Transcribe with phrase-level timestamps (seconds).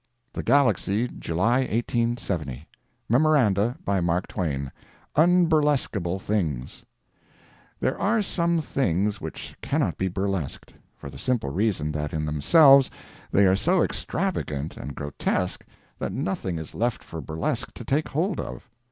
[0.33, 2.67] THE GALAXY, July 1870
[3.07, 3.77] MEMORANDA.
[3.85, 4.71] BY MARK TWAIN.
[5.15, 6.83] UNBURLESQUABLE THINGS.
[7.79, 12.89] There are some things which cannot be burlesqued, for the simple reason that in themselves
[13.31, 15.63] they are so extravagant and grotesque
[15.99, 18.71] that nothing is left for burlesque to take hold of.